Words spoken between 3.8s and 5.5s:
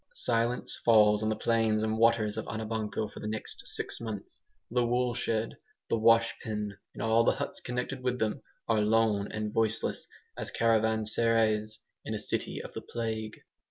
months. The woolshed,